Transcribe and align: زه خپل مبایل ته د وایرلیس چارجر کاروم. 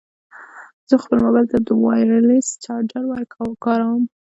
زه 0.89 0.95
خپل 1.03 1.17
مبایل 1.25 1.47
ته 1.51 1.57
د 1.67 1.69
وایرلیس 1.83 2.47
چارجر 2.63 3.03
کاروم. 3.65 4.03